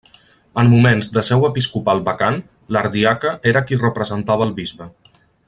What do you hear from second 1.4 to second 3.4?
episcopal vacant, l'ardiaca